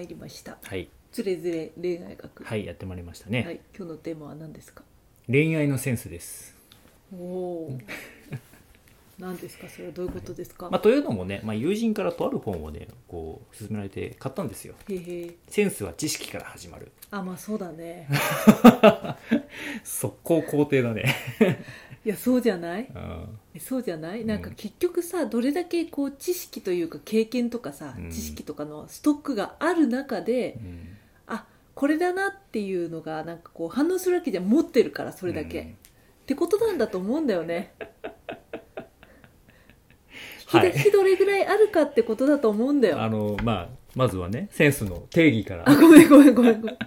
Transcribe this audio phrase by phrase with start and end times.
[0.00, 0.56] まいりました。
[0.62, 0.88] はい。
[1.12, 2.42] つれづれ恋愛学。
[2.42, 4.82] はいやってまいりましたね、はい今日のテーマは何ですか？
[5.26, 6.56] 恋愛のセンスです、
[7.12, 7.78] おお
[9.18, 9.68] 何ですか？
[9.68, 14.74] それはどういうことですか、まあ、というのもね、まあ、友人からとある本をねこう勧められて買ったんですよ。
[14.88, 15.34] へへ。
[15.48, 16.90] センスは知識から始まる。
[17.10, 18.08] あまあそうだね。
[19.84, 21.04] 速攻肯定だね、
[22.04, 22.88] いやそうじゃない？
[22.94, 23.60] うん。
[23.60, 24.24] そうじゃない？
[24.24, 24.54] なんかうん。
[24.54, 28.10] 結局さどれだけこう知識というか経験とかさ、うん。
[28.10, 30.88] 知識とかのストックがある中でうん。
[31.26, 31.44] あ
[31.74, 35.66] これだなっていうのがなんかこう反応するわけじゃ持ってるからそれだけ、うん。
[35.66, 35.70] っ
[36.26, 37.74] てことなんだと思うんだよね。
[40.46, 40.68] はい。
[40.68, 43.00] 引き出しどれぐらいあるかってことだと思うんだよ。
[43.02, 45.68] あのまあまずはねセンスの定義から。
[45.68, 46.78] あごめんごめんごめんごめん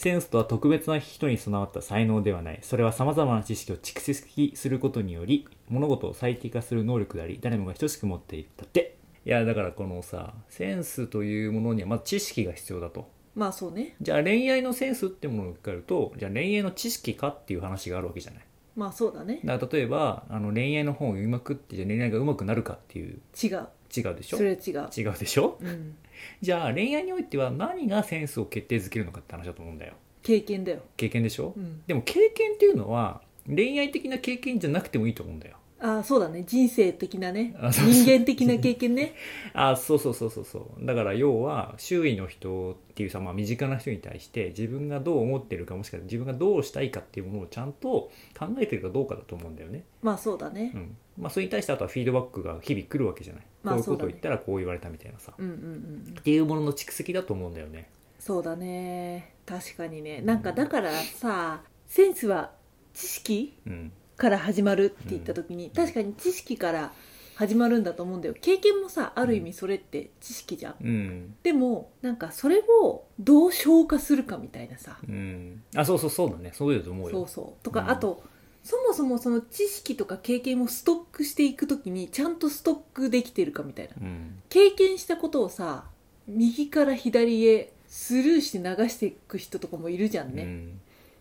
[0.00, 2.58] センスとは特別な人に備わった才能ではない。
[2.62, 8.96] それは様々な知識を蓄積することにより、物事を最適化する能力であり、誰もが等しく持っていったって。
[9.26, 13.10] いや、だからこのさ、センスというものにはまず知識が必要だと。
[13.34, 18.44] まあそうねじゃあ恋愛のセンスってものを聞かれると、じゃあ恋愛の知識かっていう話があるわけじゃない。
[18.76, 19.40] まあそうだね。
[19.44, 23.68] だから例えば、あの恋愛の本を読みまくって、じゃあ恋愛が上手くなるかっていう、違う。
[23.96, 24.36] 違うでしょ？
[24.36, 24.88] それは違う。
[24.96, 25.58] 違うでしょ？
[25.60, 25.96] うん。
[26.40, 29.94] じゃあ恋愛においては何がセンスを決定づけるのかって話だと思うんだよ。
[30.22, 31.54] 経験だよ、経験でしょ？
[31.56, 36.44] うん、でも経験っていうのは恋愛的な経験じゃなくてもいいと思うんだよああそうだね。
[36.46, 37.54] 人生的なね。
[37.58, 37.92] あそうそう。
[37.92, 39.14] 人間的な経験ね。
[39.54, 40.86] あそうそうそうそうそう。
[40.86, 50.72] だから要は周囲の人っていうさ、まあ、身近な人に対して自分がどう思ってるかもしくは自分がどうしたいかっていうものをちゃんと考えてるかどうかだと思うんだよね、まあそうだね。
[50.74, 50.96] うん。
[51.18, 57.88] まあ、それに対してあとはフィードバックが日々来るわけじゃない、まあこういうことを言ったらこう言われたみたいなさ、うんうんうんっていうものの蓄積だと思うんだよね。
[58.18, 59.34] そうだね。
[59.46, 60.20] 確かにね。
[60.20, 62.52] なんかだからさセンスは
[62.92, 66.92] 知識うんから始まるって言った時に、確かに知識から
[67.36, 68.34] 始まるんだと思うんだよ。
[68.38, 71.34] 経験もさある意味それって知識じゃん、うん。
[71.42, 75.62] でもなんかそれをどう消化するかみたいなさ、うん。
[75.74, 76.52] あそうそうそうだね。
[76.54, 77.10] そういうだと思うよ。
[77.10, 77.64] そうそう。
[77.64, 77.90] とか、うん。
[77.90, 78.22] あと
[78.62, 83.94] そもそもその知識とか経験をストックしていく時にちゃんとストックできてるかみたいな。
[84.02, 84.42] うん。
[84.50, 85.84] 経験したことをさ
[86.28, 90.80] 右から左へスルーして流していく人とかもいるじゃんね、うん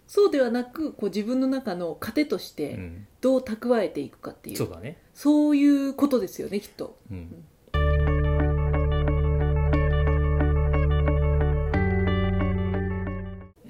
[0.09, 3.05] そうではなくこう自分の中の糧としうてん。
[3.21, 4.97] どう蓄えていくかっていう、そうだね。
[5.13, 6.97] そういうことですよねきっと。
[7.11, 7.45] うん。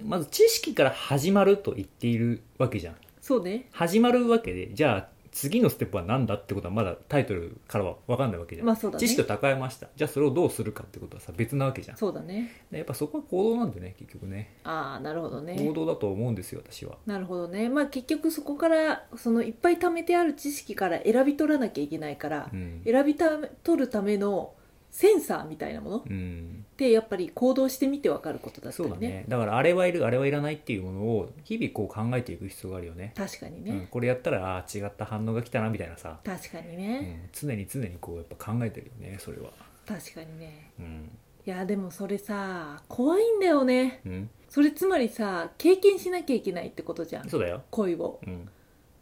[0.06, 2.96] まず知識から始まると言っているわけじゃん。
[3.20, 3.68] そうね。
[3.74, 9.08] 始まるわけでじゃあ次のステップは何だってことはまだタイトルからは分かんないわけじゃん、まあそうだね。
[9.08, 9.88] 知識を蓄えました。
[9.96, 11.98] じゃあそれをどうするかってことはさ別なわけじゃん。
[11.98, 12.64] そうだね。
[12.70, 14.58] でやっぱそこは行動なんでね結局ね。
[14.66, 16.98] ああなるほど行ね動だと思うんですよ私は。
[17.06, 17.70] なるほどね。
[17.70, 24.54] まあ結局そこからそのいっぱい貯めてある知識から選び取らなきゃいけないから、うん、選びた取るための
[24.92, 29.08] センサーみたいなものっうん、てやっぱり行動してみて分かることだったそうだりね。
[29.10, 33.14] ねだからあれはいるあれはいらないっていうものを日々こう考えていく必要があるよね。
[33.16, 39.52] 確かにうん、ね、これやったらあー違った反応が来たなみたいなさ、確かにうね、ん、常に常にこうやっぱ考えてるよねそれは。
[39.86, 40.72] 確かにね。
[40.80, 41.12] うん、
[41.46, 44.02] いやでもそれさ怖いんだよね。
[44.06, 47.30] うん、それつまりさ経験しなきゃいけないってことじゃん。
[47.30, 47.64] そうだよ。
[47.70, 48.20] 恋を。
[48.26, 48.50] うん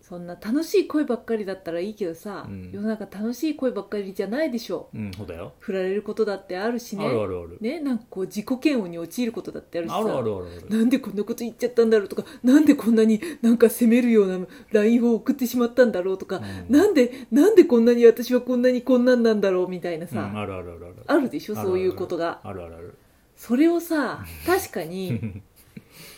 [0.07, 2.71] そんな楽しい恋ばっかりだったらいいけどさ、うん。
[2.71, 4.87] 世の中楽しい恋ばっかりじゃないでしょ。
[4.95, 5.51] うんそうだよ。
[5.59, 7.05] 振られることだってあるしね。
[7.05, 9.97] あるあるある、ねなんかこう自己嫌悪に陥ることだってあるしさ。
[9.97, 10.77] あるあるあるある。
[10.77, 16.73] なんでこんなこと言っちゃったんだろうとかなんでこんなになんか責めるような LINE を送ってしまったんだろうとか、うん。
[16.73, 20.95] なんでなんでこんなに私はこんなにこんなんなんだろうみたいなさ、うん、あるあるあるある。
[21.05, 22.39] あるでしょそういうことが。
[22.45, 22.97] あるあるある。
[23.35, 25.43] それをさ確かに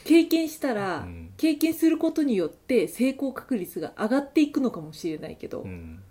[0.03, 1.33] 経験したら、うん。
[1.37, 6.03] 経験することによって成功確率が上がっていくのかもしれないけど、うん。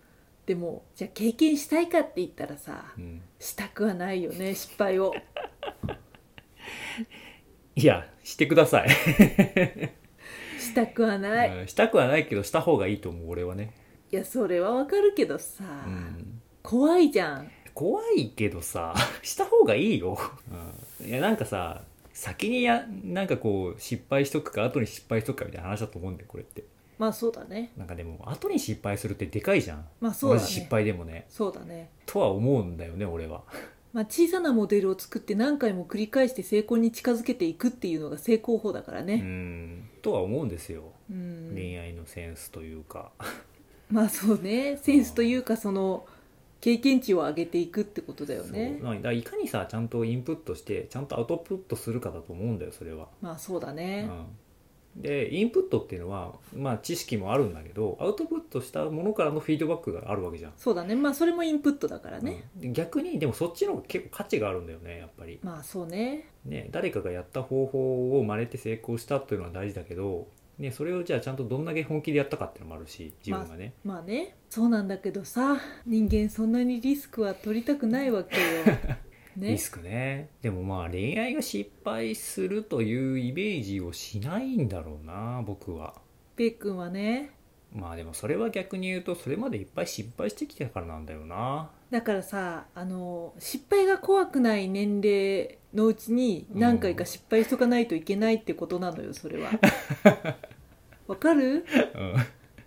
[0.47, 3.23] でもじゃあ経験したいかって言ったらさうん。
[3.39, 5.15] したくはないよね失敗を。
[7.76, 8.88] いやしてください、
[10.59, 11.69] したくはない、いうん。
[11.69, 13.73] したくはないけどした方がいいと思う俺はね、
[14.11, 17.50] やそれはわかるけどさ、うん、怖いじゃん。
[17.75, 18.93] 怖いけどさ
[19.23, 20.19] した方がいいよ、
[21.00, 21.82] うん、いやなんかさ
[22.19, 26.65] 先にやなんかこう失敗しとくか後に失敗しとくかみたいな話だと思うんだよこれって。
[26.99, 27.70] まあそうだね。
[27.76, 30.41] なんかでも後に失敗するってでかいじゃん、まあそうだね。
[30.43, 31.26] 同じ失敗でもね。
[31.29, 31.91] そうだね。
[32.06, 33.44] とは思うんだよね俺は。
[33.93, 39.88] まあ、小さなモデルを作って何回も繰り返して成功に近づけていくっていうのが成功法だからうねん。
[40.03, 41.53] とは思うんですよ、うん。
[41.55, 43.12] 恋愛のセンスというか。
[43.93, 44.76] まあそうね。
[44.79, 46.05] センスというかその
[46.60, 48.78] 経験値を上げていくってことだよね。
[48.81, 48.94] そう。
[48.94, 54.08] だからいかにさちゃんとインプットしてちゃんとアウトプットするかだと思うんだよそれは、まあそうだね、
[54.96, 60.94] でインプットっていうのはまあ知識もあるんだけどアウトプットしたものからのフィードバックがあるわけじゃん、そうだね。
[60.96, 62.60] まあそれもインプットだからね、うん。
[62.60, 65.38] で逆にでもそっちの方が結構価値があるんだよねやっぱり。
[65.43, 66.28] まあそうね。
[66.44, 70.26] ね誰かがやった方法を真似て成功したっていうのは大事だけど
[70.58, 74.37] ね、それをじゃあちゃんとどんだけ本気でやったかっていうのもあるし自分がね、まあね。
[74.50, 78.43] そうなんだけどさ人間そんなにリスクは取りたくないわけよ。
[79.37, 79.50] ね。
[79.52, 80.31] リスクね。
[80.43, 85.94] でもまあ恋愛が失敗するというイメージをしないんだろうな僕は。
[86.34, 87.31] ペイ君はね
[87.75, 91.70] まあでもそれは逆に言うとそれまでいっぱい失敗してきたからなんだよな。
[91.91, 99.50] だからさあの失敗が怖くない年齢のうちに何回か失敗しとかないといけないってことなのよそれは。
[101.06, 101.65] わかる？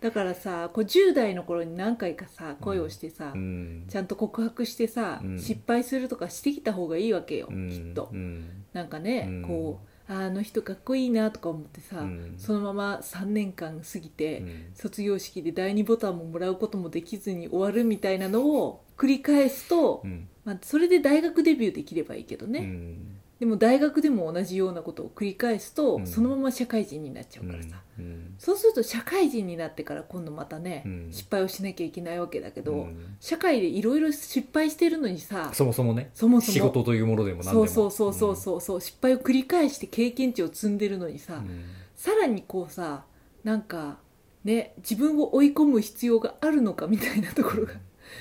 [0.02, 3.86] だからさこう10代の頃に何回かさ恋をしてさ、うん。
[3.88, 5.40] ちゃんと告白してさ、うん。
[5.40, 7.70] 失敗するとかしてきた方がいいわけよ、うん。
[7.70, 8.10] きっと。
[8.12, 8.64] うん。
[8.74, 9.42] なんかね、うん。
[9.44, 12.34] こうああの人かっこいいなとか思ってさ、うん。
[12.38, 14.72] そのまま3年間過ぎて、うん。
[14.74, 20.28] 卒業式で第2ボタンももらうこともできずに終わるみたいなのを繰り返すと、うん。
[20.44, 26.06] まあ、それで大学デビューできればいいけどね、うんでも大学でも同じようなことを繰り返すと、うん。
[26.06, 28.36] そのまま社会人になっちゃうからさ、うん。
[28.38, 31.08] そうすると社会人になってから今度またね、うん。
[31.10, 33.16] 失敗をしなきゃいけないわけだけど、うん。
[33.20, 41.64] 社会でいろいろ失敗してるのにさそもそもねそもそも仕事というものでも何でそもうそうそうそうそうそう、失敗を繰り返して経験値を積んでるのにさ、うん。
[41.96, 43.06] さらにこうさ
[43.44, 43.98] なんか
[44.44, 47.74] ね自分を追い込む必要があるのかみたいなところが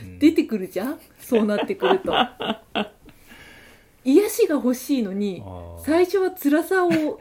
[0.03, 0.19] うん。
[0.19, 0.99] 出てくるじゃん？
[1.19, 2.11] そうなってくると
[4.05, 5.43] 癒しが欲しいのに
[5.85, 7.21] 最初は辛さを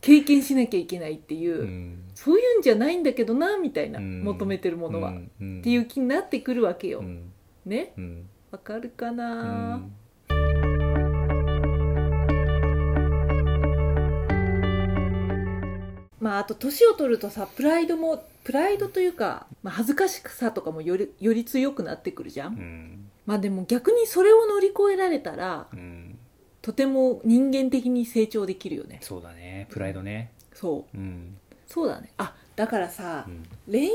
[0.00, 2.02] 経験しなきゃいけないっていう、うん。
[2.14, 4.22] そういうんじゃないんだけどなみたいな、うん。
[4.22, 5.62] 求めてるものは、っん。
[5.62, 7.32] ていう気になってくるわけよ、うん。
[7.64, 7.92] ね？
[7.96, 8.28] うん。
[8.50, 9.92] わかるかうな、ん。
[16.20, 23.10] まああと年を取るとさプライドもプライドというか、まあ、恥ずかしさとかもよりより強くなってくるじゃん、うん。
[23.26, 25.95] まあでも逆にそれを乗り越えられたらうん
[26.66, 28.98] とても人間的に成長できるよね。
[29.00, 29.68] そうだね。
[29.70, 30.32] プライドね。
[30.52, 30.98] そう。
[30.98, 31.36] うん。
[31.68, 32.10] そうだね。
[32.18, 33.44] あだからさ、うん。
[33.70, 33.90] 恋愛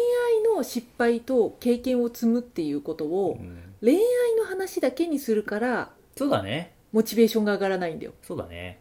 [0.55, 3.59] の失敗と経験を積むっていうことを、うん。
[3.81, 4.01] 恋愛
[4.37, 6.71] の話だけにするからそうだね。
[6.93, 8.13] モチベーションが上がらないんだよ。
[8.23, 8.79] そうだね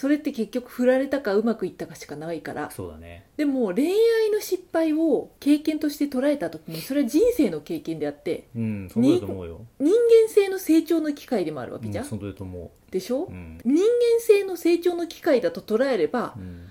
[0.00, 2.70] それって結局振られたかうまくいったかしかないから。
[2.70, 3.26] そうだね。
[3.36, 9.66] でも恋愛の失敗を経験として捉えた時にそれは人生の経験であってうんそうだと思うよ。
[9.78, 13.58] 人間性の成長の機会でもあるわけじゃん、うんそうだと思でしょ、ううん。
[13.62, 13.84] 人間
[14.20, 16.66] 性の成長の機会だと捉えればうん。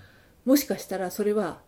[0.46, 1.60] もしかしたらそれは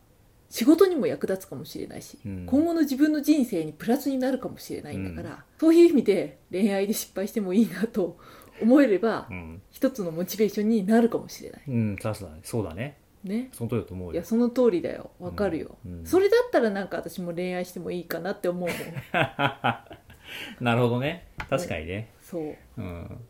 [0.49, 2.45] 仕事にも役立つかもしれないし、うん。
[2.47, 8.17] 今後の自分の人生にプラスになるかもしれないんだから、そういう意味で恋愛で失敗してもいいなと
[8.61, 9.61] 思えれば、うん。
[9.71, 11.61] 一つのモチベーションになるかもしれない。
[11.67, 12.41] うん確かに。
[12.43, 12.97] そうだね。
[13.23, 13.49] ね。
[13.53, 14.13] その通りだと思うよ。
[14.13, 15.11] いやその通りだよ。
[15.19, 16.05] わかるよ、うんうん。
[16.05, 18.77] それだったらなんか私も恋愛してもいいかなって思うもん。
[20.59, 21.27] なるほどね。
[21.49, 22.09] 確かにね。
[22.21, 22.55] そう。
[22.77, 23.21] うん。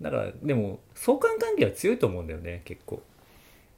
[0.00, 3.02] だからでも相関関係は強いと思うんだよね結構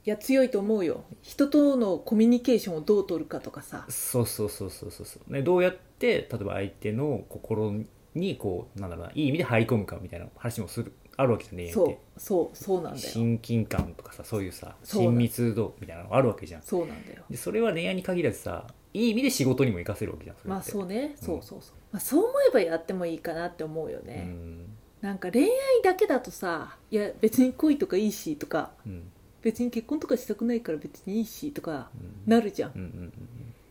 [0.03, 1.03] いや強いと思うよ。
[1.21, 3.85] 人とのコミュニケーションをどう取るかとかさ。
[3.89, 7.73] そうそうそうそうそうそう、ね、どうやって例えば相手の心
[8.15, 13.09] にこうなんだろうないい意味で入り込むかみたいな話もするあるわけじゃん恋愛っそうてそうそうなんだよ。
[13.09, 16.61] 親近感とかさそういうさ親密度みたいなのがあるわけじゃん。
[16.63, 17.23] そうなんだよ。
[17.29, 24.65] でそれは恋愛に限らずさいい意味で仕事にも活かせるわけじゃんまあそうね、うんそうそうそう、まあ、そう思えばやってもいいかなって思うようね、ん。
[24.99, 25.49] なんか恋愛
[25.83, 31.89] だけだとさいや別に恋とかいいしとかうん別に結婚とかしたくないから別にいいしとか
[32.27, 32.31] うん。
[32.31, 33.11] なるじゃん、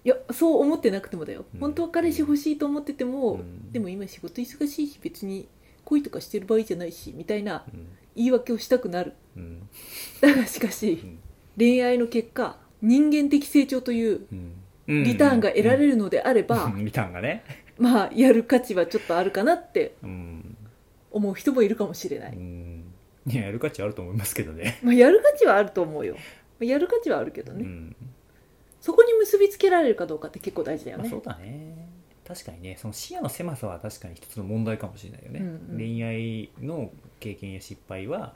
[0.04, 1.60] いやそう思ってなくてもだよ、うん。
[1.60, 3.72] 本当は彼氏欲しいと思ってても、うん。
[3.72, 5.48] でも今仕事忙しいし別に
[5.84, 7.86] 恋とかしてる場合じゃないしみたいなうん。
[8.16, 9.14] 言い訳をしたくなる。
[9.36, 9.68] うん。
[10.20, 11.18] だがしかし、うん。
[11.56, 14.26] 恋愛の結果人間的成長という
[14.88, 15.04] うん。
[15.04, 16.84] リターンが得られるのであれば、うん。
[16.84, 17.44] リターンがね。
[17.78, 20.56] まあやる価値はちょっとあるかなってうん。
[21.12, 22.69] 思う人もいるかもしれない、うん
[23.30, 24.78] いややる価値はあると思いますけどね。
[24.82, 26.16] まあ、やる価値はあると思うよ。
[26.60, 27.96] やる価値はあるけどね、うん。
[28.80, 31.88] そこに結びつけられるかどうかって結構大事だよね、まあそうだね。
[32.26, 38.34] 確かにねその視野の狭さは確かに一つの問題かもしれないよね、うんうん恋愛の経験や失敗は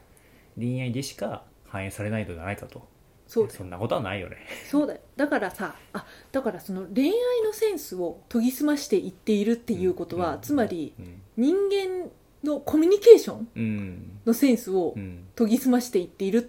[0.57, 2.87] 恋愛でしか反映されないのではないかと。
[3.27, 3.59] そうだよ。
[3.59, 4.37] そんなことはないよね。
[4.71, 5.01] そうだよ。
[5.17, 7.13] だからさあだからその恋愛
[7.45, 11.23] のセンスを研ぎ澄ましていっているっていうことは、うんつまりうん。
[11.37, 12.11] 人間
[12.45, 14.95] のコミュニケーションのセンスを
[15.37, 16.43] 研ぎ澄ましていっているっ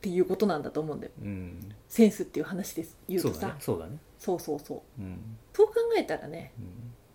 [0.00, 2.96] ていうことなんだと思うんだよ、うん、センスっていう話です。
[3.08, 3.56] 言うとさ。
[3.58, 5.18] そうだね、そうそうそう、うん、
[5.52, 6.52] そう考えたらね、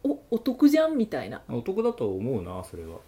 [0.03, 1.41] うん、おお得じゃんみたいな。
[1.49, 2.99] お得だと思うなそれは。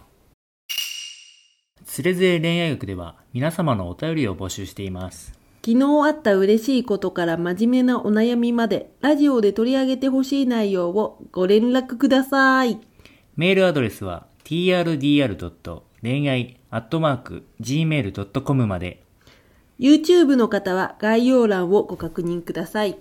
[1.84, 5.41] つれづれ恋愛学では皆様のお便りを募集しています。
[5.63, 12.80] 昨日あった嬉しいことから真面目なお悩みまで、ラジオで取り上げてほしい内容をご連絡ください。
[13.36, 15.81] メールアドレスは、trdr.
[16.03, 19.01] 恋愛アットマーク gmail.com まで
[19.79, 23.00] YouTube の方は概要欄をご確認ください。